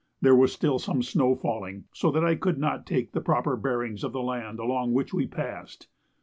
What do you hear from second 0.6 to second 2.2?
some snow falling, so